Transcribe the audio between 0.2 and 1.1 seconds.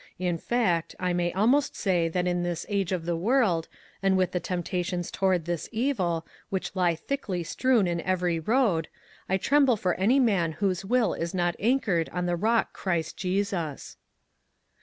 fact,